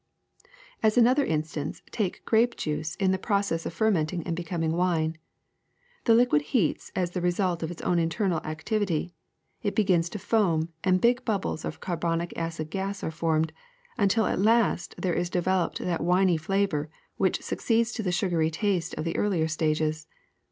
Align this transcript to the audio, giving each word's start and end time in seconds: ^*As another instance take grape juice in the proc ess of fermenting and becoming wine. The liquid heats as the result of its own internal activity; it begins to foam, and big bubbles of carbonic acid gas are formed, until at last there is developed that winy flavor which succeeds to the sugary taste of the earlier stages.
^*As 0.45 0.97
another 0.97 1.23
instance 1.23 1.83
take 1.91 2.25
grape 2.25 2.55
juice 2.55 2.95
in 2.95 3.11
the 3.11 3.19
proc 3.19 3.51
ess 3.51 3.67
of 3.67 3.73
fermenting 3.75 4.23
and 4.25 4.35
becoming 4.35 4.71
wine. 4.71 5.15
The 6.05 6.15
liquid 6.15 6.41
heats 6.57 6.91
as 6.95 7.11
the 7.11 7.21
result 7.21 7.61
of 7.61 7.69
its 7.69 7.83
own 7.83 7.99
internal 7.99 8.39
activity; 8.39 9.13
it 9.61 9.75
begins 9.75 10.09
to 10.09 10.17
foam, 10.17 10.69
and 10.83 10.99
big 10.99 11.23
bubbles 11.23 11.63
of 11.63 11.81
carbonic 11.81 12.35
acid 12.35 12.71
gas 12.71 13.03
are 13.03 13.11
formed, 13.11 13.53
until 13.95 14.25
at 14.25 14.39
last 14.41 14.95
there 14.97 15.13
is 15.13 15.29
developed 15.29 15.77
that 15.77 16.01
winy 16.01 16.35
flavor 16.39 16.89
which 17.17 17.43
succeeds 17.43 17.91
to 17.91 18.01
the 18.01 18.11
sugary 18.11 18.49
taste 18.49 18.95
of 18.95 19.03
the 19.03 19.15
earlier 19.15 19.47
stages. 19.47 20.07